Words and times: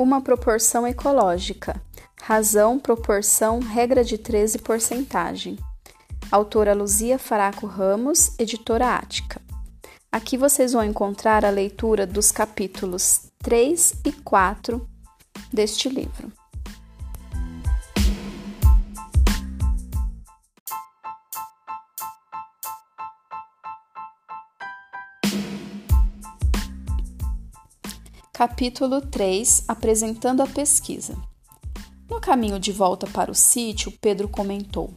Uma 0.00 0.20
proporção 0.20 0.86
ecológica. 0.86 1.82
Razão, 2.22 2.78
proporção, 2.78 3.58
regra 3.58 4.04
de 4.04 4.16
13 4.16 4.58
porcentagem. 4.58 5.58
Autora 6.30 6.72
Luzia 6.72 7.18
Faraco 7.18 7.66
Ramos, 7.66 8.38
editora 8.38 8.94
Ática. 8.94 9.42
Aqui 10.12 10.36
vocês 10.36 10.72
vão 10.72 10.84
encontrar 10.84 11.44
a 11.44 11.50
leitura 11.50 12.06
dos 12.06 12.30
capítulos 12.30 13.22
3 13.42 13.94
e 14.04 14.12
4 14.12 14.88
deste 15.52 15.88
livro. 15.88 16.37
Capítulo 28.38 29.00
3 29.00 29.64
Apresentando 29.66 30.42
a 30.42 30.46
pesquisa. 30.46 31.16
No 32.08 32.20
caminho 32.20 32.60
de 32.60 32.70
volta 32.70 33.04
para 33.04 33.32
o 33.32 33.34
sítio, 33.34 33.92
Pedro 34.00 34.28
comentou: 34.28 34.94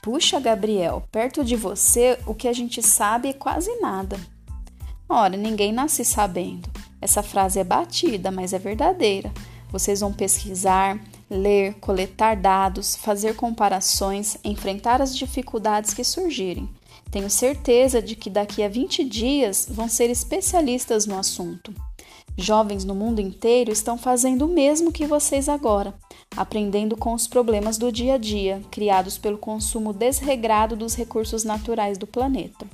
Puxa, 0.00 0.38
Gabriel, 0.38 1.02
perto 1.10 1.44
de 1.44 1.56
você 1.56 2.16
o 2.24 2.36
que 2.36 2.46
a 2.46 2.52
gente 2.52 2.80
sabe 2.80 3.30
é 3.30 3.32
quase 3.32 3.74
nada. 3.80 4.16
Ora, 5.08 5.36
ninguém 5.36 5.72
nasce 5.72 6.04
sabendo. 6.04 6.70
Essa 7.00 7.20
frase 7.20 7.58
é 7.58 7.64
batida, 7.64 8.30
mas 8.30 8.52
é 8.52 8.60
verdadeira. 8.60 9.32
Vocês 9.72 9.98
vão 9.98 10.12
pesquisar, 10.12 10.96
ler, 11.28 11.74
coletar 11.80 12.36
dados, 12.36 12.94
fazer 12.94 13.34
comparações, 13.34 14.36
enfrentar 14.44 15.02
as 15.02 15.16
dificuldades 15.16 15.92
que 15.92 16.04
surgirem. 16.04 16.70
Tenho 17.10 17.28
certeza 17.28 18.00
de 18.00 18.14
que 18.14 18.30
daqui 18.30 18.62
a 18.62 18.68
20 18.68 19.02
dias 19.02 19.66
vão 19.68 19.88
ser 19.88 20.10
especialistas 20.10 21.06
no 21.06 21.18
assunto. 21.18 21.74
Jovens 22.36 22.84
no 22.84 22.94
mundo 22.94 23.20
inteiro 23.20 23.70
estão 23.70 23.96
fazendo 23.96 24.46
o 24.46 24.48
mesmo 24.48 24.90
que 24.90 25.06
vocês 25.06 25.48
agora, 25.48 25.94
aprendendo 26.36 26.96
com 26.96 27.14
os 27.14 27.28
problemas 27.28 27.78
do 27.78 27.92
dia 27.92 28.14
a 28.14 28.18
dia, 28.18 28.60
criados 28.70 29.16
pelo 29.16 29.38
consumo 29.38 29.92
desregrado 29.92 30.74
dos 30.74 30.96
recursos 30.96 31.44
naturais 31.44 31.96
do 31.96 32.06
planeta. 32.08 32.66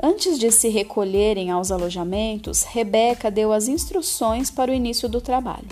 Antes 0.00 0.38
de 0.38 0.50
se 0.52 0.68
recolherem 0.68 1.50
aos 1.50 1.72
alojamentos, 1.72 2.62
Rebeca 2.62 3.30
deu 3.30 3.52
as 3.52 3.68
instruções 3.68 4.50
para 4.50 4.70
o 4.70 4.74
início 4.74 5.08
do 5.08 5.20
trabalho. 5.20 5.66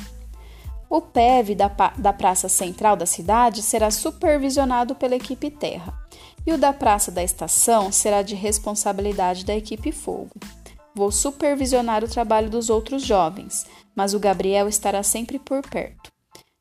O 0.89 1.01
PEV 1.01 1.55
da, 1.55 1.69
da 1.99 2.13
Praça 2.13 2.49
Central 2.49 2.97
da 2.97 3.07
cidade 3.07 3.61
será 3.61 3.91
supervisionado 3.91 4.95
pela 4.95 5.17
equipe 5.17 5.51
Terra, 5.51 5.93
e 6.47 6.53
o 6.53 6.59
da 6.59 6.73
Praça 6.73 7.11
da 7.13 7.23
Estação 7.23 7.93
será 7.93 8.23
de 8.23 8.35
responsabilidade 8.35 9.45
da 9.45 9.55
equipe 9.55 9.93
Fogo. 9.93 10.31
Vou 10.97 11.13
supervisionar 11.13 12.03
o 12.03 12.09
trabalho 12.09 12.49
dos 12.49 12.71
outros 12.71 13.03
jovens, 13.03 13.67
mas 13.95 14.15
o 14.15 14.19
Gabriel 14.19 14.67
estará 14.67 15.03
sempre 15.03 15.39
por 15.39 15.61
perto. 15.61 16.11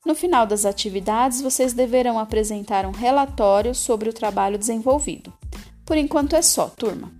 No 0.05 0.13
final 0.13 0.45
das 0.45 0.65
atividades, 0.65 1.39
vocês 1.39 1.71
deverão 1.71 2.19
apresentar 2.19 2.85
um 2.85 2.91
relatório 2.91 3.73
sobre 3.73 4.09
o 4.09 4.13
trabalho 4.13 4.57
desenvolvido. 4.57 5.31
Por 5.85 5.95
enquanto 5.95 6.35
é 6.35 6.41
só, 6.41 6.67
turma. 6.67 7.13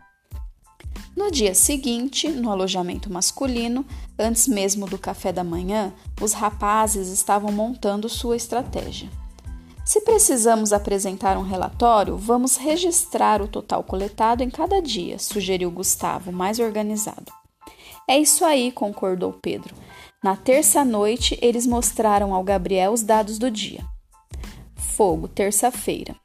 No 1.15 1.31
dia 1.31 1.55
seguinte, 1.55 2.27
no 2.27 2.51
alojamento 2.51 3.09
masculino, 3.09 3.85
antes 4.19 4.45
mesmo 4.45 4.85
do 4.85 4.97
café 4.97 5.31
da 5.31 5.41
manhã, 5.41 5.93
os 6.19 6.33
rapazes 6.33 7.07
estavam 7.07 7.49
montando 7.49 8.09
sua 8.09 8.35
estratégia. 8.35 9.09
Se 9.85 10.01
precisamos 10.01 10.73
apresentar 10.73 11.37
um 11.37 11.43
relatório, 11.43 12.17
vamos 12.17 12.57
registrar 12.57 13.39
o 13.39 13.47
total 13.47 13.83
coletado 13.83 14.41
em 14.41 14.49
cada 14.49 14.81
dia, 14.81 15.19
sugeriu 15.19 15.69
Gustavo, 15.69 16.31
mais 16.31 16.57
organizado. 16.57 17.31
É 18.09 18.17
isso 18.17 18.43
aí, 18.43 18.71
concordou 18.71 19.31
Pedro. 19.31 19.75
Na 20.23 20.35
terça-noite, 20.35 21.37
eles 21.39 21.67
mostraram 21.67 22.33
ao 22.33 22.43
Gabriel 22.43 22.93
os 22.93 23.03
dados 23.03 23.37
do 23.37 23.51
dia. 23.51 23.85
Fogo, 24.75 25.27
terça-feira. 25.27 26.15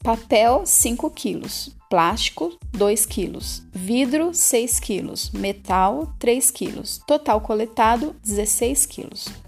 Papel, 0.00 0.64
5 0.64 1.10
quilos. 1.10 1.70
Plástico, 1.90 2.56
2 2.72 3.06
quilos. 3.06 3.62
Vidro, 3.72 4.32
6 4.32 4.78
quilos. 4.78 5.30
Metal, 5.32 6.14
3 6.20 6.50
quilos. 6.52 7.00
Total 7.06 7.40
coletado, 7.40 8.14
16 8.22 8.86
quilos. 8.86 9.43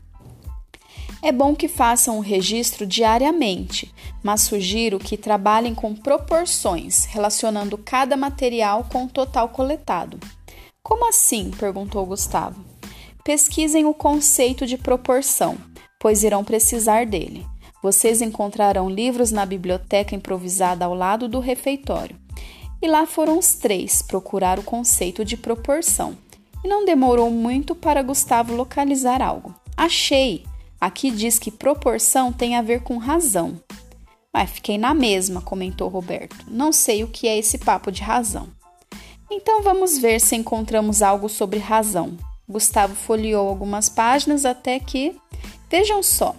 É 1.22 1.32
bom 1.32 1.54
que 1.54 1.66
façam 1.66 2.18
o 2.18 2.20
registro 2.20 2.86
diariamente, 2.86 3.92
mas 4.22 4.42
sugiro 4.42 4.98
que 4.98 5.16
trabalhem 5.16 5.74
com 5.74 5.94
proporções, 5.94 7.04
relacionando 7.06 7.78
cada 7.78 8.16
material 8.16 8.86
com 8.90 9.04
o 9.04 9.08
total 9.08 9.48
coletado. 9.48 10.18
Como 10.82 11.08
assim? 11.08 11.50
perguntou 11.50 12.06
Gustavo. 12.06 12.64
Pesquisem 13.24 13.86
o 13.86 13.94
conceito 13.94 14.66
de 14.66 14.78
proporção, 14.78 15.56
pois 15.98 16.22
irão 16.22 16.44
precisar 16.44 17.06
dele. 17.06 17.44
Vocês 17.82 18.22
encontrarão 18.22 18.88
livros 18.88 19.32
na 19.32 19.44
biblioteca 19.44 20.14
improvisada 20.14 20.84
ao 20.84 20.94
lado 20.94 21.28
do 21.28 21.40
refeitório. 21.40 22.16
E 22.80 22.86
lá 22.86 23.06
foram 23.06 23.38
os 23.38 23.54
três 23.54 24.02
procurar 24.02 24.58
o 24.58 24.62
conceito 24.62 25.24
de 25.24 25.36
proporção. 25.36 26.16
E 26.62 26.68
não 26.68 26.84
demorou 26.84 27.30
muito 27.30 27.74
para 27.74 28.02
Gustavo 28.02 28.54
localizar 28.54 29.22
algo. 29.22 29.54
Achei! 29.76 30.44
Aqui 30.80 31.10
diz 31.10 31.38
que 31.38 31.50
proporção 31.50 32.32
tem 32.32 32.56
a 32.56 32.62
ver 32.62 32.82
com 32.82 32.98
razão. 32.98 33.60
Mas 34.32 34.50
fiquei 34.50 34.76
na 34.76 34.92
mesma, 34.92 35.40
comentou 35.40 35.88
Roberto. 35.88 36.36
Não 36.48 36.70
sei 36.70 37.02
o 37.02 37.08
que 37.08 37.26
é 37.26 37.38
esse 37.38 37.58
papo 37.58 37.90
de 37.90 38.02
razão. 38.02 38.48
Então 39.30 39.62
vamos 39.62 39.98
ver 39.98 40.20
se 40.20 40.36
encontramos 40.36 41.02
algo 41.02 41.28
sobre 41.28 41.58
razão. 41.58 42.16
Gustavo 42.48 42.94
folheou 42.94 43.48
algumas 43.48 43.88
páginas 43.88 44.44
até 44.44 44.78
que. 44.78 45.16
Vejam 45.70 46.02
só. 46.02 46.36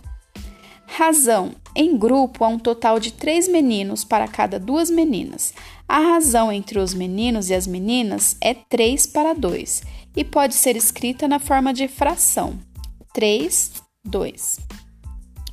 Razão. 0.85 1.51
Em 1.75 1.97
grupo 1.97 2.43
há 2.43 2.47
um 2.47 2.57
total 2.57 2.99
de 2.99 3.11
três 3.11 3.47
meninos 3.47 4.03
para 4.03 4.27
cada 4.27 4.59
duas 4.59 4.89
meninas. 4.89 5.53
A 5.87 5.99
razão 5.99 6.51
entre 6.51 6.79
os 6.79 6.93
meninos 6.93 7.49
e 7.49 7.53
as 7.53 7.67
meninas 7.67 8.35
é 8.41 8.53
3 8.53 9.07
para 9.07 9.33
2 9.33 9.83
e 10.15 10.23
pode 10.23 10.53
ser 10.53 10.75
escrita 10.75 11.27
na 11.27 11.39
forma 11.39 11.73
de 11.73 11.87
fração. 11.87 12.57
3 13.13 13.86
2. 14.07 14.59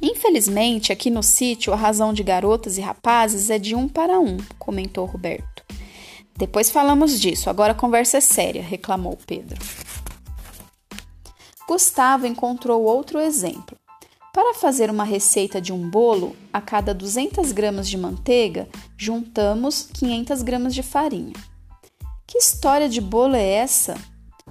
Infelizmente, 0.00 0.92
aqui 0.92 1.10
no 1.10 1.22
sítio, 1.22 1.72
a 1.72 1.76
razão 1.76 2.12
de 2.12 2.22
garotas 2.22 2.78
e 2.78 2.80
rapazes 2.80 3.50
é 3.50 3.58
de 3.58 3.74
um 3.74 3.88
para 3.88 4.20
um, 4.20 4.36
comentou 4.58 5.06
Roberto. 5.06 5.64
Depois 6.36 6.70
falamos 6.70 7.20
disso, 7.20 7.48
agora 7.48 7.72
a 7.72 7.76
conversa 7.76 8.18
é 8.18 8.20
séria, 8.20 8.62
reclamou 8.62 9.18
Pedro. 9.26 9.60
Gustavo 11.66 12.26
encontrou 12.26 12.82
outro 12.82 13.18
exemplo. 13.18 13.76
Para 14.32 14.54
fazer 14.54 14.90
uma 14.90 15.04
receita 15.04 15.60
de 15.60 15.72
um 15.72 15.88
bolo, 15.88 16.36
a 16.52 16.60
cada 16.60 16.92
200 16.92 17.52
gramas 17.52 17.88
de 17.88 17.96
manteiga, 17.96 18.68
juntamos 18.98 19.88
500 19.94 20.42
gramas 20.42 20.74
de 20.74 20.82
farinha. 20.82 21.32
Que 22.26 22.38
história 22.38 22.88
de 22.88 23.00
bolo 23.00 23.36
é 23.36 23.48
essa? 23.48 23.94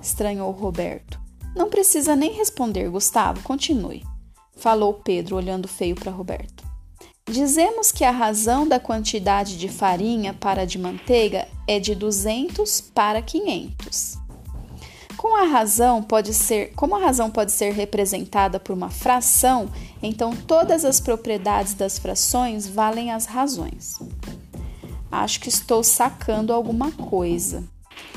estranhou 0.01 0.51
Roberto. 0.51 1.22
Não 1.55 1.69
precisa 1.69 2.15
nem 2.15 2.31
responder, 2.33 2.89
Gustavo, 2.89 3.43
continue. 3.43 4.03
Falou 4.55 4.93
Pedro, 4.93 5.35
olhando 5.35 5.67
feio 5.67 5.95
para 5.95 6.11
Roberto. 6.11 6.63
Dizemos 7.29 7.91
que 7.91 8.03
a 8.03 8.11
razão 8.11 8.67
da 8.67 8.79
quantidade 8.79 9.57
de 9.57 9.69
farinha 9.69 10.33
para 10.33 10.65
de 10.65 10.77
manteiga 10.77 11.47
é 11.67 11.79
de 11.79 11.95
200 11.95 12.81
para 12.81 13.21
500. 13.21 14.17
Com 15.15 15.35
a 15.35 15.45
razão 15.45 16.03
pode 16.03 16.33
ser, 16.33 16.73
como 16.73 16.95
a 16.95 16.99
razão 16.99 17.29
pode 17.29 17.51
ser 17.51 17.71
representada 17.71 18.59
por 18.59 18.73
uma 18.73 18.89
fração, 18.89 19.69
então 20.01 20.35
todas 20.35 20.83
as 20.83 20.99
propriedades 20.99 21.75
das 21.75 21.97
frações 21.97 22.67
valem 22.67 23.11
as 23.11 23.25
razões. 23.25 23.99
Acho 25.09 25.39
que 25.39 25.49
estou 25.49 25.83
sacando 25.83 26.51
alguma 26.51 26.91
coisa, 26.91 27.63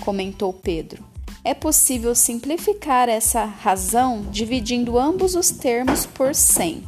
comentou 0.01 0.53
Pedro 0.53 1.16
é 1.47 1.55
possível 1.55 2.13
simplificar 2.13 3.09
essa 3.09 3.45
razão 3.45 4.23
dividindo 4.33 4.99
ambos 4.99 5.37
os 5.37 5.49
termos 5.49 6.05
por 6.05 6.35
100. 6.35 6.83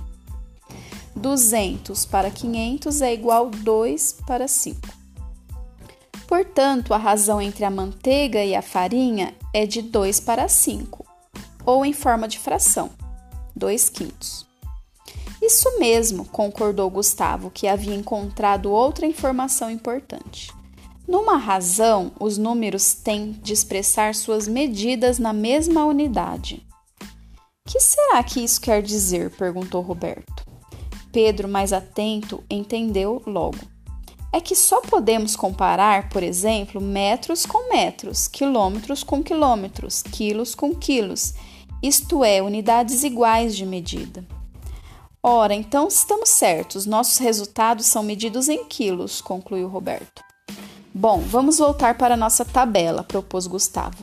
200 1.14 2.04
para 2.04 2.28
500 2.28 3.00
é 3.00 3.14
igual 3.14 3.46
a 3.46 3.50
2 3.50 4.16
para 4.26 4.48
5. 4.48 4.80
Portanto, 6.26 6.92
a 6.92 6.96
razão 6.96 7.40
entre 7.40 7.64
a 7.64 7.70
manteiga 7.70 8.44
e 8.44 8.56
a 8.56 8.60
farinha 8.60 9.32
é 9.54 9.64
de 9.64 9.80
2 9.80 10.18
para 10.18 10.48
5, 10.48 11.06
ou 11.64 11.86
em 11.86 11.92
forma 11.92 12.26
de 12.26 12.40
fração, 12.40 12.90
2 13.54 13.88
quintos. 13.88 14.44
Isso 15.40 15.78
mesmo, 15.78 16.24
concordou 16.24 16.90
Gustavo, 16.90 17.48
que 17.48 17.68
havia 17.68 17.94
encontrado 17.94 18.72
outra 18.72 19.06
informação 19.06 19.70
importante. 19.70 20.57
Numa 21.08 21.36
razão, 21.36 22.12
os 22.20 22.36
números 22.36 22.92
têm 22.92 23.32
de 23.32 23.52
expressar 23.52 24.14
suas 24.14 24.46
medidas 24.46 25.18
na 25.18 25.32
mesma 25.32 25.84
unidade. 25.84 26.64
Que 27.66 27.80
será 27.80 28.22
que 28.22 28.40
isso 28.40 28.60
quer 28.60 28.82
dizer? 28.82 29.30
perguntou 29.30 29.80
Roberto. 29.80 30.46
Pedro, 31.10 31.48
mais 31.48 31.72
atento, 31.72 32.44
entendeu 32.50 33.22
logo. 33.26 33.58
É 34.30 34.40
que 34.40 34.54
só 34.54 34.82
podemos 34.82 35.34
comparar, 35.34 36.10
por 36.10 36.22
exemplo, 36.22 36.80
metros 36.80 37.46
com 37.46 37.70
metros, 37.70 38.28
quilômetros 38.28 39.02
com 39.02 39.22
quilômetros, 39.22 40.02
quilos 40.02 40.54
com 40.54 40.74
quilos 40.74 41.34
isto 41.82 42.24
é, 42.24 42.42
unidades 42.42 43.04
iguais 43.04 43.56
de 43.56 43.64
medida. 43.64 44.26
Ora, 45.22 45.54
então 45.54 45.86
estamos 45.86 46.28
certos, 46.28 46.86
nossos 46.86 47.18
resultados 47.18 47.86
são 47.86 48.02
medidos 48.02 48.48
em 48.48 48.64
quilos, 48.64 49.20
concluiu 49.20 49.68
Roberto. 49.68 50.27
Bom, 50.98 51.20
vamos 51.20 51.58
voltar 51.58 51.96
para 51.96 52.14
a 52.14 52.16
nossa 52.16 52.44
tabela, 52.44 53.04
propôs 53.04 53.46
Gustavo. 53.46 54.02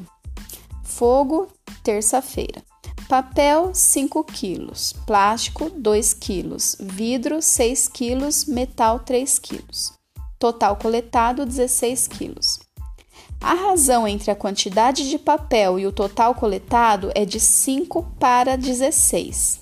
Fogo, 0.81 1.49
terça-feira. 1.83 2.63
Papel, 3.09 3.71
5 3.73 4.23
quilos. 4.23 4.93
Plástico, 5.05 5.69
2 5.69 6.13
quilos. 6.13 6.77
Vidro, 6.79 7.41
6 7.41 7.89
quilos. 7.89 8.45
Metal, 8.45 8.99
3 8.99 9.39
quilos. 9.39 9.91
Total 10.39 10.73
coletado, 10.77 11.45
16 11.45 12.07
quilos. 12.07 12.61
A 13.41 13.53
razão 13.53 14.07
entre 14.07 14.31
a 14.31 14.35
quantidade 14.35 15.09
de 15.09 15.19
papel 15.19 15.77
e 15.77 15.85
o 15.85 15.91
total 15.91 16.33
coletado 16.33 17.11
é 17.13 17.25
de 17.25 17.41
5 17.41 18.03
para 18.17 18.55
16. 18.55 19.59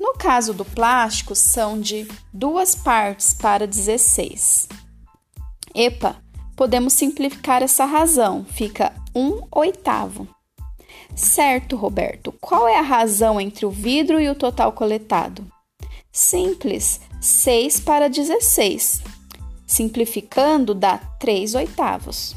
No 0.00 0.14
caso 0.14 0.52
do 0.52 0.64
plástico, 0.64 1.32
são 1.36 1.80
de 1.80 2.08
duas 2.32 2.74
partes 2.74 3.32
para 3.34 3.68
16. 3.68 4.68
Epa, 5.72 6.20
podemos 6.60 6.92
simplificar 6.92 7.62
essa 7.62 7.86
razão, 7.86 8.44
fica 8.44 8.92
1 9.14 9.44
oitavo. 9.50 10.28
Certo, 11.16 11.74
Roberto. 11.74 12.34
Qual 12.38 12.68
é 12.68 12.78
a 12.78 12.82
razão 12.82 13.40
entre 13.40 13.64
o 13.64 13.70
vidro 13.70 14.20
e 14.20 14.28
o 14.28 14.34
total 14.34 14.70
coletado? 14.72 15.42
Simples, 16.12 17.00
6 17.18 17.80
para 17.80 18.10
16. 18.10 19.00
Simplificando, 19.66 20.74
dá 20.74 20.98
3 21.18 21.54
oitavos. 21.54 22.36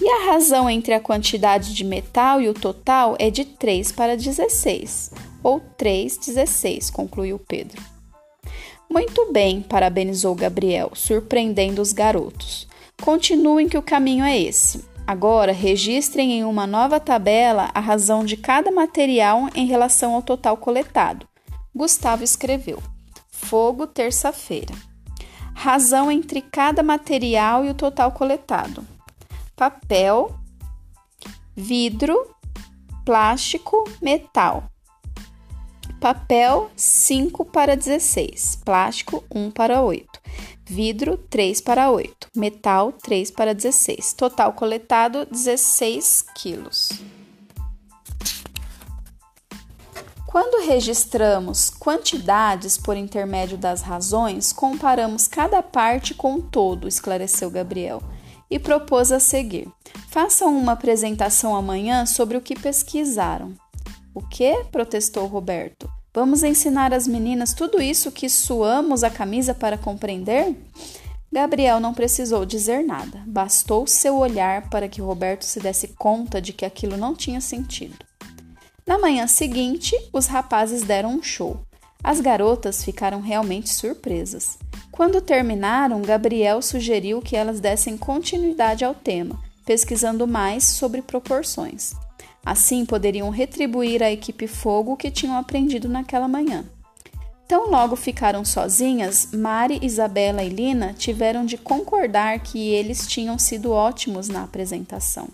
E 0.00 0.08
a 0.08 0.26
razão 0.26 0.70
entre 0.70 0.94
a 0.94 1.00
quantidade 1.00 1.74
de 1.74 1.82
metal 1.82 2.40
e 2.40 2.48
o 2.48 2.54
total 2.54 3.16
é 3.18 3.28
de 3.28 3.44
3 3.44 3.90
para 3.90 4.16
16, 4.16 5.10
ou 5.42 5.58
3 5.76 6.16
16, 6.16 6.90
concluiu 6.90 7.40
Pedro. 7.40 7.82
Muito 8.88 9.32
bem, 9.32 9.60
parabenizou 9.60 10.36
Gabriel, 10.36 10.92
surpreendendo 10.94 11.82
os 11.82 11.92
garotos. 11.92 12.68
Continuem 13.02 13.68
que 13.68 13.78
o 13.78 13.82
caminho 13.82 14.24
é 14.24 14.38
esse. 14.38 14.84
Agora, 15.06 15.52
registrem 15.52 16.32
em 16.32 16.44
uma 16.44 16.66
nova 16.66 17.00
tabela 17.00 17.70
a 17.72 17.80
razão 17.80 18.24
de 18.24 18.36
cada 18.36 18.70
material 18.70 19.48
em 19.54 19.66
relação 19.66 20.14
ao 20.14 20.22
total 20.22 20.56
coletado. 20.56 21.26
Gustavo 21.74 22.22
escreveu: 22.22 22.82
Fogo, 23.30 23.86
terça-feira. 23.86 24.74
Razão 25.54 26.10
entre 26.10 26.42
cada 26.42 26.82
material 26.82 27.64
e 27.64 27.70
o 27.70 27.74
total 27.74 28.12
coletado: 28.12 28.86
papel, 29.56 30.38
vidro, 31.56 32.34
plástico, 33.04 33.84
metal. 34.02 34.64
Papel 35.98 36.70
5 36.76 37.44
para 37.46 37.74
16, 37.74 38.60
plástico 38.64 39.24
1 39.34 39.50
para 39.50 39.80
8 39.80 40.18
vidro 40.68 41.16
3 41.16 41.62
para 41.62 41.90
8, 41.90 42.28
metal 42.36 42.92
3 42.92 43.30
para 43.30 43.54
16, 43.54 44.12
total 44.12 44.52
coletado 44.52 45.26
16 45.30 46.26
quilos. 46.34 46.90
Quando 50.26 50.66
registramos 50.66 51.70
quantidades 51.70 52.76
por 52.76 52.98
intermédio 52.98 53.56
das 53.56 53.80
razões, 53.80 54.52
comparamos 54.52 55.26
cada 55.26 55.62
parte 55.62 56.12
com 56.12 56.34
o 56.34 56.42
todo, 56.42 56.86
esclareceu 56.86 57.50
Gabriel, 57.50 58.02
e 58.50 58.58
propôs 58.58 59.10
a 59.10 59.18
seguir: 59.18 59.68
façam 60.10 60.54
uma 60.54 60.72
apresentação 60.72 61.56
amanhã 61.56 62.04
sobre 62.04 62.36
o 62.36 62.42
que 62.42 62.54
pesquisaram. 62.54 63.54
O 64.14 64.20
que? 64.20 64.64
protestou 64.70 65.26
Roberto. 65.26 65.97
Vamos 66.12 66.42
ensinar 66.42 66.92
às 66.92 67.06
meninas 67.06 67.52
tudo 67.52 67.80
isso 67.80 68.10
que 68.10 68.28
suamos 68.28 69.04
a 69.04 69.10
camisa 69.10 69.54
para 69.54 69.76
compreender? 69.76 70.56
Gabriel 71.30 71.78
não 71.78 71.92
precisou 71.92 72.46
dizer 72.46 72.82
nada, 72.82 73.22
bastou 73.26 73.86
seu 73.86 74.16
olhar 74.16 74.70
para 74.70 74.88
que 74.88 75.02
Roberto 75.02 75.42
se 75.42 75.60
desse 75.60 75.88
conta 75.88 76.40
de 76.40 76.54
que 76.54 76.64
aquilo 76.64 76.96
não 76.96 77.14
tinha 77.14 77.40
sentido. 77.40 77.96
Na 78.86 78.98
manhã 78.98 79.26
seguinte, 79.26 79.94
os 80.10 80.26
rapazes 80.26 80.82
deram 80.82 81.10
um 81.10 81.22
show. 81.22 81.60
As 82.02 82.20
garotas 82.20 82.82
ficaram 82.82 83.20
realmente 83.20 83.68
surpresas. 83.68 84.56
Quando 84.90 85.20
terminaram, 85.20 86.00
Gabriel 86.00 86.62
sugeriu 86.62 87.20
que 87.20 87.36
elas 87.36 87.60
dessem 87.60 87.98
continuidade 87.98 88.84
ao 88.84 88.94
tema, 88.94 89.38
pesquisando 89.66 90.26
mais 90.26 90.64
sobre 90.64 91.02
proporções. 91.02 91.92
Assim 92.48 92.86
poderiam 92.86 93.28
retribuir 93.28 94.02
à 94.02 94.10
equipe 94.10 94.46
fogo 94.46 94.92
o 94.92 94.96
que 94.96 95.10
tinham 95.10 95.36
aprendido 95.36 95.86
naquela 95.86 96.26
manhã. 96.26 96.64
Tão 97.46 97.70
logo 97.70 97.94
ficaram 97.94 98.42
sozinhas, 98.42 99.32
Mari, 99.34 99.78
Isabela 99.82 100.42
e 100.42 100.48
Lina 100.48 100.94
tiveram 100.94 101.44
de 101.44 101.58
concordar 101.58 102.40
que 102.40 102.70
eles 102.70 103.06
tinham 103.06 103.38
sido 103.38 103.70
ótimos 103.70 104.30
na 104.30 104.44
apresentação. 104.44 105.28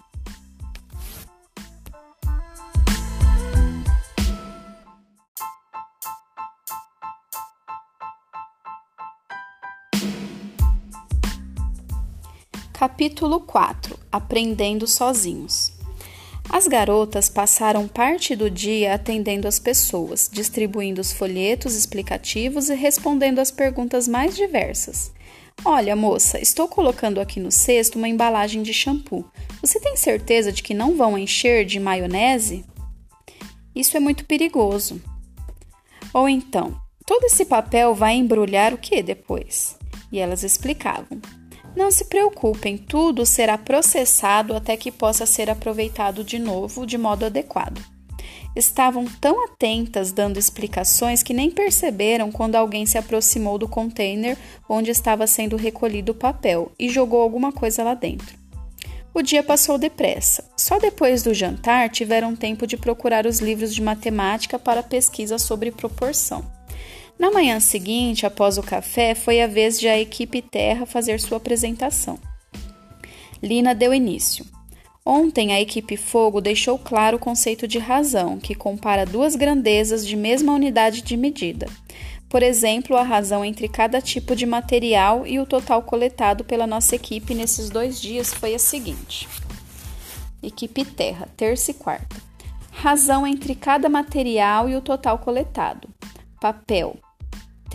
Capítulo 12.72 13.38
4 13.38 13.96
Aprendendo 14.10 14.88
Sozinhos 14.88 15.73
as 16.48 16.68
garotas 16.68 17.28
passaram 17.28 17.88
parte 17.88 18.36
do 18.36 18.50
dia 18.50 18.94
atendendo 18.94 19.48
as 19.48 19.58
pessoas, 19.58 20.28
distribuindo 20.32 21.00
os 21.00 21.12
folhetos 21.12 21.74
explicativos 21.74 22.68
e 22.68 22.74
respondendo 22.74 23.38
às 23.38 23.50
perguntas 23.50 24.06
mais 24.06 24.36
diversas. 24.36 25.12
Olha, 25.64 25.96
moça, 25.96 26.38
estou 26.40 26.68
colocando 26.68 27.20
aqui 27.20 27.40
no 27.40 27.50
cesto 27.50 27.98
uma 27.98 28.08
embalagem 28.08 28.62
de 28.62 28.74
shampoo. 28.74 29.24
Você 29.60 29.80
tem 29.80 29.96
certeza 29.96 30.52
de 30.52 30.62
que 30.62 30.74
não 30.74 30.96
vão 30.96 31.16
encher 31.16 31.64
de 31.64 31.80
maionese? 31.80 32.64
Isso 33.74 33.96
é 33.96 34.00
muito 34.00 34.24
perigoso. 34.26 35.00
Ou 36.12 36.28
então, 36.28 36.78
todo 37.06 37.24
esse 37.24 37.44
papel 37.44 37.94
vai 37.94 38.14
embrulhar 38.14 38.74
o 38.74 38.78
que 38.78 39.02
depois? 39.02 39.76
E 40.12 40.18
elas 40.18 40.44
explicavam. 40.44 41.20
Não 41.76 41.90
se 41.90 42.04
preocupem, 42.04 42.78
tudo 42.78 43.26
será 43.26 43.58
processado 43.58 44.54
até 44.54 44.76
que 44.76 44.92
possa 44.92 45.26
ser 45.26 45.50
aproveitado 45.50 46.22
de 46.22 46.38
novo 46.38 46.86
de 46.86 46.96
modo 46.96 47.26
adequado. 47.26 47.82
Estavam 48.54 49.04
tão 49.20 49.44
atentas 49.44 50.12
dando 50.12 50.38
explicações 50.38 51.24
que 51.24 51.34
nem 51.34 51.50
perceberam 51.50 52.30
quando 52.30 52.54
alguém 52.54 52.86
se 52.86 52.96
aproximou 52.96 53.58
do 53.58 53.66
container 53.66 54.38
onde 54.68 54.92
estava 54.92 55.26
sendo 55.26 55.56
recolhido 55.56 56.12
o 56.12 56.14
papel 56.14 56.70
e 56.78 56.88
jogou 56.88 57.20
alguma 57.20 57.50
coisa 57.50 57.82
lá 57.82 57.94
dentro. 57.94 58.36
O 59.12 59.22
dia 59.22 59.42
passou 59.42 59.76
depressa. 59.76 60.44
Só 60.56 60.78
depois 60.78 61.22
do 61.24 61.34
jantar 61.34 61.88
tiveram 61.88 62.36
tempo 62.36 62.66
de 62.66 62.76
procurar 62.76 63.26
os 63.26 63.40
livros 63.40 63.74
de 63.74 63.82
matemática 63.82 64.58
para 64.58 64.82
pesquisa 64.82 65.38
sobre 65.38 65.72
proporção. 65.72 66.53
Na 67.18 67.30
manhã 67.30 67.60
seguinte, 67.60 68.26
após 68.26 68.58
o 68.58 68.62
café, 68.62 69.14
foi 69.14 69.40
a 69.40 69.46
vez 69.46 69.78
de 69.78 69.88
a 69.88 69.98
equipe 69.98 70.42
Terra 70.42 70.84
fazer 70.84 71.20
sua 71.20 71.36
apresentação. 71.36 72.18
Lina 73.42 73.74
deu 73.74 73.94
início. 73.94 74.44
Ontem, 75.06 75.52
a 75.52 75.60
equipe 75.60 75.96
Fogo 75.96 76.40
deixou 76.40 76.78
claro 76.78 77.18
o 77.18 77.20
conceito 77.20 77.68
de 77.68 77.78
razão, 77.78 78.38
que 78.38 78.54
compara 78.54 79.04
duas 79.04 79.36
grandezas 79.36 80.06
de 80.06 80.16
mesma 80.16 80.54
unidade 80.54 81.02
de 81.02 81.16
medida. 81.16 81.66
Por 82.28 82.42
exemplo, 82.42 82.96
a 82.96 83.02
razão 83.02 83.44
entre 83.44 83.68
cada 83.68 84.00
tipo 84.00 84.34
de 84.34 84.46
material 84.46 85.26
e 85.26 85.38
o 85.38 85.46
total 85.46 85.82
coletado 85.82 86.42
pela 86.42 86.66
nossa 86.66 86.96
equipe 86.96 87.34
nesses 87.34 87.70
dois 87.70 88.00
dias 88.00 88.32
foi 88.32 88.54
a 88.54 88.58
seguinte: 88.58 89.28
Equipe 90.42 90.84
Terra, 90.84 91.28
terça 91.36 91.70
e 91.70 91.74
quarta. 91.74 92.16
Razão 92.72 93.26
entre 93.26 93.54
cada 93.54 93.88
material 93.88 94.68
e 94.68 94.74
o 94.74 94.80
total 94.80 95.18
coletado. 95.18 95.88
Papel, 96.40 96.96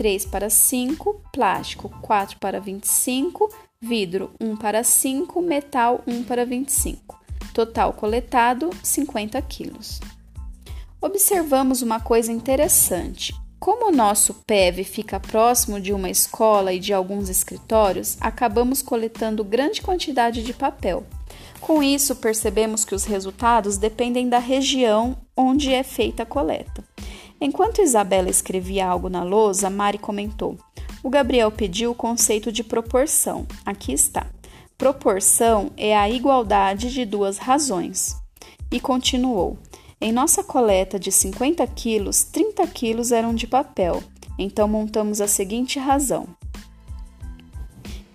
3 0.00 0.24
para 0.24 0.48
5, 0.48 1.20
plástico 1.30 1.90
4 2.00 2.38
para 2.38 2.58
25, 2.58 3.50
vidro 3.82 4.30
1 4.40 4.56
para 4.56 4.82
5, 4.82 5.42
metal 5.42 6.02
1 6.06 6.22
para 6.22 6.46
25. 6.46 7.20
Total 7.52 7.92
coletado 7.92 8.70
50 8.82 9.42
quilos. 9.42 10.00
Observamos 11.02 11.82
uma 11.82 12.00
coisa 12.00 12.32
interessante. 12.32 13.34
Como 13.58 13.88
o 13.88 13.94
nosso 13.94 14.32
PEV 14.46 14.84
fica 14.84 15.20
próximo 15.20 15.78
de 15.78 15.92
uma 15.92 16.08
escola 16.08 16.72
e 16.72 16.78
de 16.78 16.94
alguns 16.94 17.28
escritórios, 17.28 18.16
acabamos 18.22 18.80
coletando 18.80 19.44
grande 19.44 19.82
quantidade 19.82 20.42
de 20.42 20.54
papel. 20.54 21.04
Com 21.60 21.82
isso, 21.82 22.16
percebemos 22.16 22.86
que 22.86 22.94
os 22.94 23.04
resultados 23.04 23.76
dependem 23.76 24.30
da 24.30 24.38
região 24.38 25.14
onde 25.36 25.74
é 25.74 25.82
feita 25.82 26.22
a 26.22 26.26
coleta. 26.26 26.82
Enquanto 27.40 27.80
Isabela 27.80 28.28
escrevia 28.28 28.86
algo 28.86 29.08
na 29.08 29.22
lousa, 29.22 29.70
Mari 29.70 29.98
comentou: 29.98 30.58
O 31.02 31.08
Gabriel 31.08 31.50
pediu 31.50 31.92
o 31.92 31.94
conceito 31.94 32.52
de 32.52 32.62
proporção. 32.62 33.46
Aqui 33.64 33.92
está. 33.92 34.26
Proporção 34.76 35.70
é 35.76 35.96
a 35.96 36.08
igualdade 36.08 36.92
de 36.92 37.04
duas 37.04 37.38
razões. 37.38 38.16
E 38.70 38.78
continuou: 38.78 39.58
Em 40.00 40.12
nossa 40.12 40.44
coleta 40.44 40.98
de 40.98 41.10
50 41.10 41.66
quilos, 41.68 42.24
30 42.24 42.66
quilos 42.66 43.10
eram 43.10 43.34
de 43.34 43.46
papel. 43.46 44.02
Então 44.38 44.68
montamos 44.68 45.20
a 45.20 45.26
seguinte 45.26 45.78
razão: 45.78 46.28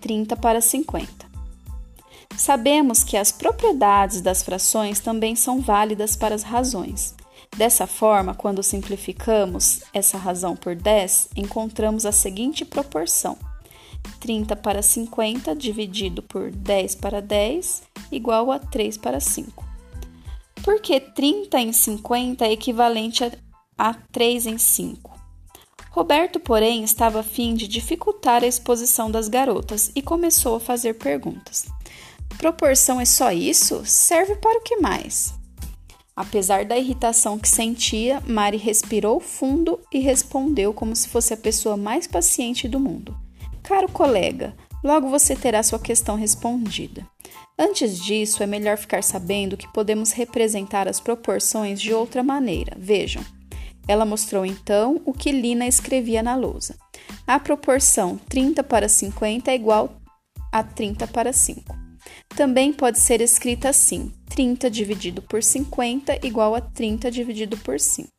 30 0.02 0.36
para 0.38 0.62
50. 0.62 1.26
Sabemos 2.38 3.04
que 3.04 3.18
as 3.18 3.32
propriedades 3.32 4.22
das 4.22 4.44
frações 4.44 5.00
também 5.00 5.36
são 5.36 5.62
válidas 5.62 6.16
para 6.16 6.36
as 6.36 6.44
razões. 6.44 7.16
Dessa 7.56 7.88
forma, 7.88 8.34
quando 8.36 8.62
simplificamos 8.62 9.82
essa 9.94 10.18
razão 10.18 10.58
por 10.58 10.76
10, 10.76 11.30
encontramos 11.38 12.06
a 12.06 12.12
seguinte 12.12 12.66
proporção: 12.66 13.38
30 14.20 14.58
para 14.58 14.82
50 14.82 15.56
dividido 15.56 16.22
por 16.22 16.52
10 16.52 16.96
para 16.96 17.22
10 17.22 17.84
igual 18.12 18.52
a 18.52 18.60
3 18.60 18.98
para 18.98 19.22
5. 19.22 19.64
Porque 20.64 21.00
30 21.00 21.60
em 21.62 21.72
50 21.72 22.46
é 22.46 22.52
equivalente 22.52 23.24
a, 23.24 23.32
a 23.78 23.94
3 23.94 24.48
em 24.48 24.58
5. 24.58 25.16
Roberto, 25.92 26.42
porém, 26.42 26.84
estava 26.84 27.22
a 27.22 27.24
fim 27.24 27.54
de 27.54 27.70
dificultar 27.70 28.44
a 28.44 28.48
exposição 28.48 29.10
das 29.10 29.30
garotas 29.30 29.94
e 29.96 30.02
começou 30.02 30.58
a 30.58 30.60
fazer 30.60 30.96
perguntas. 30.96 31.68
Proporção 32.38 33.00
é 33.00 33.06
só 33.06 33.32
isso? 33.32 33.82
Serve 33.86 34.36
para 34.36 34.60
o 34.60 34.62
que 34.62 34.76
mais? 34.76 35.34
Apesar 36.16 36.64
da 36.64 36.78
irritação 36.78 37.38
que 37.38 37.50
sentia, 37.50 38.24
Mari 38.26 38.58
respirou 38.58 39.20
fundo 39.20 39.82
e 39.92 40.00
respondeu 40.00 40.74
como 40.74 40.96
se 40.96 41.10
fosse 41.10 41.34
a 41.34 41.38
pessoa 41.38 41.76
mais 41.76 42.08
paciente 42.08 42.70
do 42.70 42.80
mundo. 42.80 43.18
Caro 43.62 43.92
colega, 43.92 44.56
logo 44.82 45.10
você 45.10 45.36
terá 45.36 45.62
sua 45.62 45.80
questão 45.80 46.16
respondida. 46.16 47.06
Antes 47.60 48.00
disso, 48.00 48.42
é 48.42 48.46
melhor 48.46 48.78
ficar 48.78 49.04
sabendo 49.04 49.58
que 49.58 49.72
podemos 49.74 50.12
representar 50.12 50.88
as 50.88 51.00
proporções 51.00 51.82
de 51.82 51.94
outra 51.94 52.24
maneira. 52.24 52.78
Vejam. 52.78 53.24
Ela 53.88 54.06
mostrou 54.06 54.46
então 54.46 55.02
o 55.06 55.14
que 55.14 55.32
Lina 55.32 55.68
escrevia 55.68 56.24
na 56.24 56.36
lousa. 56.36 56.76
A 57.28 57.40
proporção 57.40 58.18
30 58.30 58.64
para 58.64 58.88
50 58.88 59.52
é 59.52 59.56
igual 59.56 59.90
a 60.52 60.64
30 60.64 61.08
para 61.08 61.34
5. 61.34 61.85
Também 62.30 62.74
pode 62.74 63.00
ser 63.00 63.22
escrita 63.22 63.70
assim: 63.70 64.12
30 64.30 64.70
dividido 64.70 65.22
por 65.22 65.42
50 65.42 66.26
igual 66.26 66.56
a 66.56 66.62
30 66.62 67.10
dividido 67.12 67.58
por 67.58 67.80
5. 67.80 68.12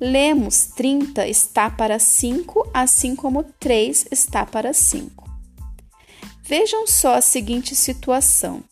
Lemos 0.00 0.66
30 0.74 1.28
está 1.28 1.70
para 1.70 1.98
5, 1.98 2.70
assim 2.74 3.14
como 3.14 3.44
3 3.60 4.08
está 4.10 4.44
para 4.44 4.72
5. 4.72 5.30
Vejam 6.42 6.86
só 6.88 7.14
a 7.14 7.20
seguinte 7.20 7.74
situação. 7.76 8.64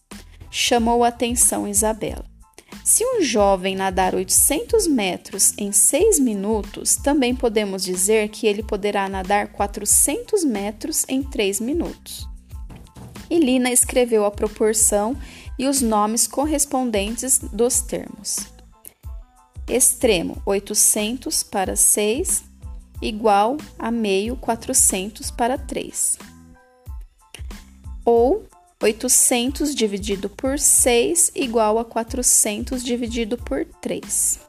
Chamou 0.50 1.04
a 1.04 1.08
atenção 1.08 1.68
Isabela. 1.68 2.24
Se 2.84 3.04
um 3.04 3.22
jovem 3.22 3.76
nadar 3.76 4.14
800 4.14 4.88
metros 4.88 5.54
em 5.56 5.70
6 5.70 6.18
minutos, 6.18 6.96
também 6.96 7.36
podemos 7.36 7.84
dizer 7.84 8.28
que 8.30 8.46
ele 8.48 8.64
poderá 8.64 9.08
nadar 9.08 9.52
400 9.52 10.42
metros 10.44 11.04
em 11.08 11.22
3 11.22 11.60
minutos. 11.60 12.29
E 13.30 13.38
Lina 13.38 13.70
escreveu 13.70 14.24
a 14.24 14.30
proporção 14.30 15.16
e 15.56 15.68
os 15.68 15.80
nomes 15.80 16.26
correspondentes 16.26 17.38
dos 17.38 17.80
termos. 17.80 18.38
Extremo 19.68 20.42
800 20.44 21.44
para 21.44 21.76
6 21.76 22.42
igual 23.00 23.56
a 23.78 23.90
meio 23.90 24.36
400 24.36 25.30
para 25.30 25.56
3. 25.56 26.18
Ou 28.04 28.44
800 28.82 29.74
dividido 29.74 30.28
por 30.28 30.58
6 30.58 31.30
igual 31.34 31.78
a 31.78 31.84
400 31.84 32.82
dividido 32.82 33.38
por 33.38 33.64
3. 33.80 34.40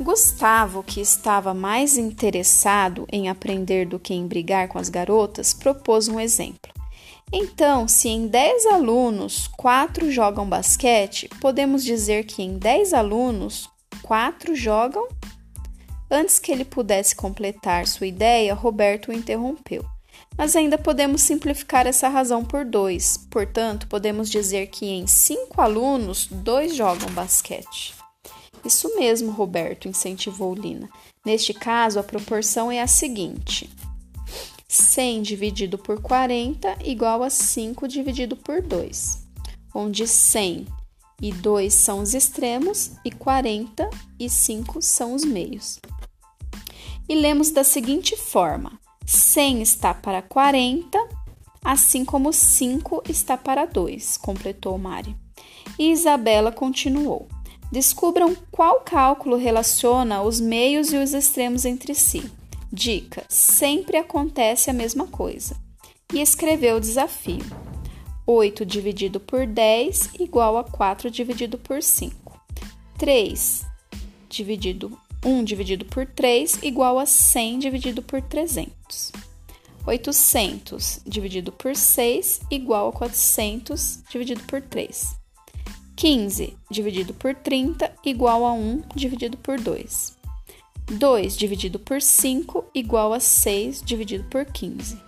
Gustavo, 0.00 0.82
que 0.82 1.00
estava 1.00 1.54
mais 1.54 1.96
interessado 1.96 3.06
em 3.12 3.28
aprender 3.28 3.86
do 3.86 4.00
que 4.00 4.12
em 4.12 4.26
brigar 4.26 4.66
com 4.66 4.76
as 4.76 4.88
garotas, 4.88 5.54
propôs 5.54 6.08
um 6.08 6.18
exemplo. 6.18 6.73
Então, 7.36 7.88
se 7.88 8.08
em 8.08 8.28
10 8.28 8.66
alunos 8.66 9.48
4 9.56 10.08
jogam 10.12 10.48
basquete, 10.48 11.28
podemos 11.40 11.82
dizer 11.82 12.26
que 12.26 12.40
em 12.40 12.56
10 12.56 12.94
alunos 12.94 13.68
4 14.04 14.54
jogam? 14.54 15.08
Antes 16.08 16.38
que 16.38 16.52
ele 16.52 16.64
pudesse 16.64 17.16
completar 17.16 17.88
sua 17.88 18.06
ideia, 18.06 18.54
Roberto 18.54 19.08
o 19.08 19.12
interrompeu. 19.12 19.84
Mas 20.38 20.54
ainda 20.54 20.78
podemos 20.78 21.22
simplificar 21.22 21.88
essa 21.88 22.08
razão 22.08 22.44
por 22.44 22.64
2. 22.64 23.26
Portanto, 23.28 23.88
podemos 23.88 24.30
dizer 24.30 24.68
que 24.68 24.86
em 24.86 25.04
5 25.04 25.60
alunos, 25.60 26.28
2 26.30 26.76
jogam 26.76 27.10
basquete. 27.10 27.96
Isso 28.64 28.94
mesmo, 28.94 29.32
Roberto, 29.32 29.88
incentivou 29.88 30.54
Lina. 30.54 30.88
Neste 31.26 31.52
caso, 31.52 31.98
a 31.98 32.04
proporção 32.04 32.70
é 32.70 32.80
a 32.80 32.86
seguinte: 32.86 33.68
100 34.74 35.22
dividido 35.22 35.78
por 35.78 36.00
40 36.00 36.78
igual 36.84 37.22
a 37.22 37.30
5 37.30 37.86
dividido 37.86 38.36
por 38.36 38.60
2, 38.60 39.24
onde 39.72 40.06
100 40.06 40.66
e 41.22 41.32
2 41.32 41.72
são 41.72 42.00
os 42.00 42.12
extremos 42.12 42.90
e 43.04 43.10
40 43.10 43.88
e 44.18 44.28
5 44.28 44.82
são 44.82 45.14
os 45.14 45.24
meios. 45.24 45.78
E 47.08 47.14
lemos 47.14 47.50
da 47.50 47.62
seguinte 47.62 48.16
forma: 48.16 48.80
100 49.06 49.62
está 49.62 49.94
para 49.94 50.20
40, 50.20 50.98
assim 51.62 52.04
como 52.04 52.32
5 52.32 53.04
está 53.08 53.36
para 53.36 53.66
2, 53.66 54.16
completou 54.16 54.76
Mari. 54.76 55.16
E 55.78 55.92
Isabela 55.92 56.50
continuou: 56.50 57.28
Descubram 57.70 58.36
qual 58.50 58.80
cálculo 58.80 59.36
relaciona 59.36 60.22
os 60.22 60.40
meios 60.40 60.92
e 60.92 60.96
os 60.96 61.14
extremos 61.14 61.64
entre 61.64 61.94
si. 61.94 62.28
Dica: 62.74 63.24
sempre 63.28 63.96
acontece 63.96 64.68
a 64.68 64.72
mesma 64.72 65.06
coisa. 65.06 65.56
E 66.12 66.20
escreveu 66.20 66.78
o 66.78 66.80
desafio: 66.80 67.44
8 68.26 68.66
dividido 68.66 69.20
por 69.20 69.46
10 69.46 70.14
igual 70.18 70.58
a 70.58 70.64
4 70.64 71.08
dividido 71.08 71.56
por 71.56 71.80
5. 71.80 72.36
3 72.98 73.64
dividido 74.28 74.90
1 75.24 75.44
dividido 75.44 75.84
por 75.84 76.04
3 76.04 76.64
igual 76.64 76.98
a 76.98 77.06
100 77.06 77.60
dividido 77.60 78.02
por 78.02 78.20
300. 78.20 79.12
800 79.86 81.00
dividido 81.06 81.52
por 81.52 81.76
6 81.76 82.40
igual 82.50 82.88
a 82.88 82.92
400 82.92 84.02
dividido 84.10 84.42
por 84.48 84.60
3. 84.60 85.14
15 85.94 86.56
dividido 86.68 87.14
por 87.14 87.36
30 87.36 87.94
igual 88.04 88.44
a 88.44 88.52
1 88.52 88.82
dividido 88.96 89.38
por 89.38 89.60
2. 89.60 90.13
2 90.86 91.36
dividido 91.36 91.78
por 91.78 92.00
5 92.02 92.66
igual 92.74 93.12
a 93.12 93.20
6 93.20 93.82
dividido 93.82 94.24
por 94.24 94.44
15. 94.44 94.98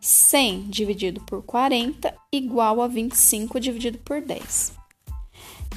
100 0.00 0.68
dividido 0.68 1.20
por 1.22 1.42
40 1.42 2.14
igual 2.30 2.82
a 2.82 2.86
25 2.86 3.58
dividido 3.58 3.98
por 3.98 4.20
10. 4.20 4.72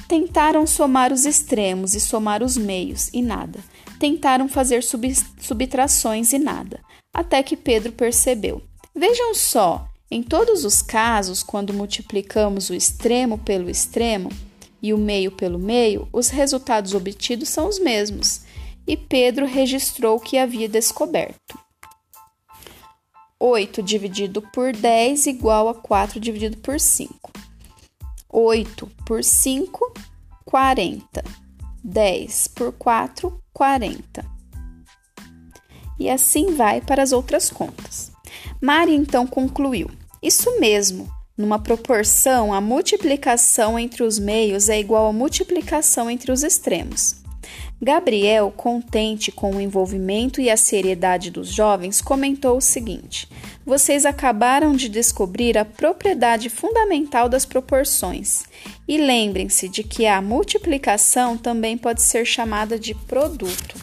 Tentaram 0.06 0.66
somar 0.66 1.12
os 1.12 1.24
extremos 1.24 1.94
e 1.94 2.00
somar 2.00 2.42
os 2.42 2.56
meios 2.56 3.08
e 3.12 3.22
nada. 3.22 3.58
Tentaram 3.98 4.48
fazer 4.48 4.82
sub 4.82 5.10
subtrações 5.40 6.32
e 6.32 6.38
nada. 6.38 6.80
Até 7.12 7.42
que 7.42 7.56
Pedro 7.56 7.92
percebeu. 7.92 8.62
Vejam 8.94 9.34
só, 9.34 9.88
em 10.10 10.22
todos 10.22 10.64
os 10.64 10.82
casos, 10.82 11.42
quando 11.42 11.72
multiplicamos 11.72 12.68
o 12.68 12.74
extremo 12.74 13.38
pelo 13.38 13.70
extremo 13.70 14.30
e 14.82 14.92
o 14.92 14.98
meio 14.98 15.32
pelo 15.32 15.58
meio, 15.58 16.06
os 16.12 16.28
resultados 16.28 16.94
obtidos 16.94 17.48
são 17.48 17.66
os 17.66 17.78
mesmos 17.78 18.42
e 18.88 18.96
Pedro 18.96 19.44
registrou 19.44 20.16
o 20.16 20.20
que 20.20 20.38
havia 20.38 20.66
descoberto. 20.66 21.58
8 23.38 23.82
dividido 23.82 24.40
por 24.50 24.72
10 24.72 25.26
igual 25.26 25.68
a 25.68 25.74
4 25.74 26.18
dividido 26.18 26.56
por 26.56 26.80
5. 26.80 27.30
8 28.30 28.90
por 29.06 29.22
5, 29.22 29.94
40. 30.46 31.22
10 31.84 32.48
por 32.48 32.72
4, 32.72 33.40
40. 33.52 34.24
E 35.98 36.08
assim 36.08 36.54
vai 36.54 36.80
para 36.80 37.02
as 37.02 37.12
outras 37.12 37.50
contas. 37.50 38.10
Mari 38.60 38.94
então 38.94 39.26
concluiu: 39.26 39.90
Isso 40.22 40.58
mesmo, 40.58 41.08
numa 41.36 41.58
proporção, 41.58 42.54
a 42.54 42.60
multiplicação 42.60 43.78
entre 43.78 44.02
os 44.02 44.18
meios 44.18 44.70
é 44.70 44.80
igual 44.80 45.08
à 45.08 45.12
multiplicação 45.12 46.10
entre 46.10 46.32
os 46.32 46.42
extremos. 46.42 47.17
Gabriel, 47.80 48.52
contente 48.56 49.30
com 49.30 49.54
o 49.54 49.60
envolvimento 49.60 50.40
e 50.40 50.50
a 50.50 50.56
seriedade 50.56 51.30
dos 51.30 51.48
jovens, 51.48 52.02
comentou 52.02 52.56
o 52.56 52.60
seguinte: 52.60 53.28
Vocês 53.64 54.04
acabaram 54.04 54.74
de 54.74 54.88
descobrir 54.88 55.56
a 55.56 55.64
propriedade 55.64 56.50
fundamental 56.50 57.28
das 57.28 57.46
proporções. 57.46 58.42
E 58.86 58.98
lembrem-se 58.98 59.68
de 59.68 59.84
que 59.84 60.06
a 60.06 60.20
multiplicação 60.20 61.38
também 61.38 61.78
pode 61.78 62.02
ser 62.02 62.24
chamada 62.24 62.76
de 62.76 62.94
produto. 62.94 63.76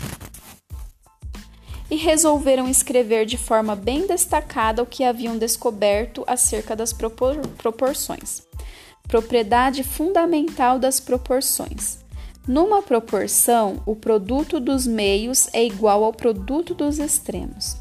E 1.89 1.95
resolveram 1.95 2.67
escrever 2.67 3.25
de 3.25 3.37
forma 3.37 3.77
bem 3.77 4.07
destacada 4.07 4.83
o 4.83 4.85
que 4.85 5.05
haviam 5.05 5.37
descoberto 5.37 6.23
acerca 6.27 6.75
das 6.75 6.91
propor 6.91 7.37
proporções. 7.57 8.41
Propriedade 9.07 9.83
fundamental 9.83 10.79
das 10.79 10.99
proporções. 10.99 12.04
Numa 12.47 12.81
proporção, 12.81 13.81
o 13.87 13.95
produto 13.95 14.59
dos 14.59 14.85
meios 14.85 15.49
é 15.51 15.65
igual 15.65 16.03
ao 16.03 16.13
produto 16.13 16.75
dos 16.75 16.99
extremos. 16.99 17.75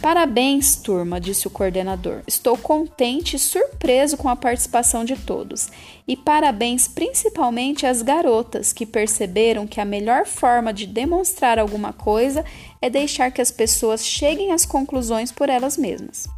Parabéns, 0.00 0.76
turma, 0.76 1.20
disse 1.20 1.46
o 1.46 1.50
coordenador. 1.50 2.22
Estou 2.26 2.56
contente 2.56 3.36
e 3.36 3.38
surpreso 3.38 4.16
com 4.16 4.28
a 4.28 4.36
participação 4.36 5.04
de 5.04 5.14
todos. 5.14 5.68
E 6.06 6.16
parabéns 6.16 6.88
principalmente 6.88 7.84
às 7.84 8.00
garotas 8.00 8.72
que 8.72 8.86
perceberam 8.86 9.66
que 9.66 9.80
a 9.80 9.84
melhor 9.84 10.24
forma 10.24 10.72
de 10.72 10.86
demonstrar 10.86 11.58
alguma 11.58 11.92
coisa 11.92 12.44
é 12.80 12.88
deixar 12.88 13.30
que 13.30 13.42
as 13.42 13.50
pessoas 13.50 14.06
cheguem 14.06 14.52
às 14.52 14.64
conclusões 14.64 15.30
por 15.32 15.50
elas 15.50 15.76
mesmas. 15.76 16.28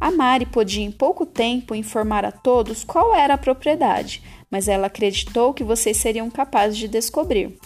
A 0.00 0.10
Mari 0.10 0.44
podia 0.44 0.84
em 0.84 0.90
pouco 0.90 1.24
tempo 1.24 1.74
informar 1.74 2.24
a 2.24 2.32
todos 2.32 2.84
qual 2.84 3.14
era 3.14 3.34
a 3.34 3.38
propriedade, 3.38 4.22
mas 4.54 4.68
ela 4.68 4.86
acreditou 4.86 5.52
que 5.52 5.64
vocês 5.64 5.96
seriam 5.96 6.30
capazes 6.30 6.78
de 6.78 6.86
descobrir. 6.86 7.58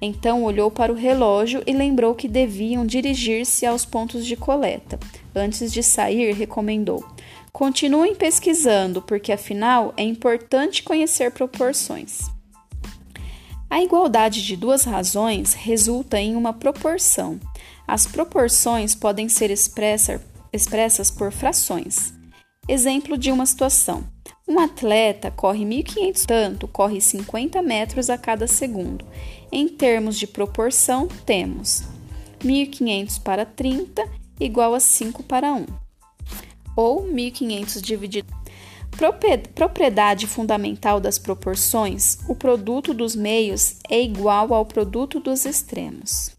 Então 0.00 0.44
olhou 0.44 0.70
para 0.70 0.92
o 0.92 0.94
relógio 0.94 1.60
e 1.66 1.72
lembrou 1.72 2.14
que 2.14 2.28
deviam 2.28 2.86
dirigir-se 2.86 3.66
aos 3.66 3.84
pontos 3.84 4.24
de 4.24 4.36
coleta. 4.36 4.96
Antes 5.34 5.72
de 5.72 5.82
sair, 5.82 6.32
recomendou: 6.34 7.04
Continuem 7.52 8.14
pesquisando, 8.14 9.02
porque 9.02 9.32
afinal 9.32 9.92
é 9.96 10.04
importante 10.04 10.84
conhecer 10.84 11.32
proporções. 11.32 12.30
A 13.68 13.82
igualdade 13.82 14.46
de 14.46 14.56
duas 14.56 14.84
razões 14.84 15.52
resulta 15.52 16.20
em 16.20 16.36
uma 16.36 16.52
proporção. 16.52 17.40
As 17.88 18.06
proporções 18.06 18.94
podem 18.94 19.28
ser 19.28 19.50
expressa, 19.50 20.24
expressas 20.52 21.10
por 21.10 21.32
frações. 21.32 22.14
Exemplo 22.68 23.18
de 23.18 23.32
uma 23.32 23.46
situação: 23.46 24.04
um 24.48 24.60
atleta 24.60 25.30
corre 25.30 25.64
1.500, 25.64 26.24
tanto 26.24 26.68
corre 26.68 27.00
50 27.00 27.60
metros 27.62 28.08
a 28.08 28.16
cada 28.16 28.46
segundo. 28.46 29.04
Em 29.50 29.66
termos 29.68 30.16
de 30.16 30.26
proporção, 30.26 31.08
temos 31.26 31.82
1.500 32.40 33.20
para 33.22 33.44
30 33.44 34.08
igual 34.38 34.74
a 34.74 34.80
5 34.80 35.22
para 35.24 35.52
1, 35.52 35.66
ou 36.76 37.04
1.500 37.04 37.80
dividido. 37.80 38.28
Propriedade 39.54 40.26
fundamental 40.26 41.00
das 41.00 41.18
proporções: 41.18 42.18
o 42.28 42.34
produto 42.34 42.94
dos 42.94 43.16
meios 43.16 43.76
é 43.88 44.00
igual 44.00 44.54
ao 44.54 44.64
produto 44.64 45.18
dos 45.18 45.44
extremos. 45.44 46.35